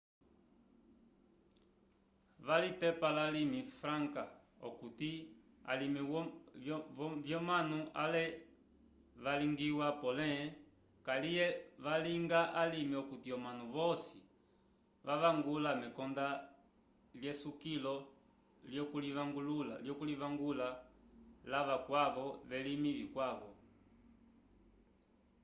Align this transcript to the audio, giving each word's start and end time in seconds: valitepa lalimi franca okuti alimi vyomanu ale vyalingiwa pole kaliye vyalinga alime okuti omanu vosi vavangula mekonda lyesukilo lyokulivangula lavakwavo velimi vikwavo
valitepa 2.47 3.07
lalimi 3.17 3.59
franca 3.77 4.23
okuti 4.67 5.11
alimi 5.71 6.01
vyomanu 7.27 7.77
ale 8.03 8.23
vyalingiwa 9.23 9.87
pole 10.01 10.29
kaliye 11.07 11.45
vyalinga 11.83 12.39
alime 12.61 12.95
okuti 13.03 13.27
omanu 13.37 13.63
vosi 13.75 14.17
vavangula 15.05 15.71
mekonda 15.81 16.25
lyesukilo 17.19 17.95
lyokulivangula 19.85 20.67
lavakwavo 21.51 22.25
velimi 22.49 22.91
vikwavo 22.99 23.51